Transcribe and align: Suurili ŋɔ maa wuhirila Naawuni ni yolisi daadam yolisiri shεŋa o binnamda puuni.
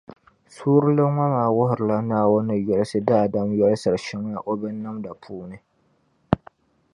Suurili 0.53 1.03
ŋɔ 1.15 1.25
maa 1.35 1.53
wuhirila 1.55 1.97
Naawuni 2.09 2.55
ni 2.57 2.65
yolisi 2.67 2.99
daadam 3.07 3.47
yolisiri 3.59 3.99
shεŋa 4.05 4.37
o 4.49 4.51
binnamda 4.59 5.11
puuni. 5.23 5.57